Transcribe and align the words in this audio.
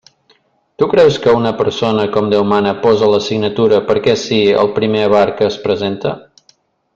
Tu 0.75 0.85
creus 0.93 1.17
que 1.25 1.35
una 1.39 1.51
persona 1.59 2.05
com 2.15 2.31
Déu 2.31 2.47
mana 2.53 2.73
posa 2.85 3.11
la 3.11 3.19
signatura, 3.29 3.83
perquè 3.91 4.17
sí, 4.25 4.41
al 4.63 4.73
primer 4.81 5.05
avar 5.11 5.23
que 5.39 5.47
es 5.51 5.61
presenta? 5.69 6.17